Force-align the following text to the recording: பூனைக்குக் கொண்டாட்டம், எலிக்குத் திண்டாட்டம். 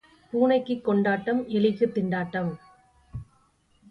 பூனைக்குக் 0.33 0.83
கொண்டாட்டம், 0.83 1.47
எலிக்குத் 1.49 1.93
திண்டாட்டம். 1.95 2.51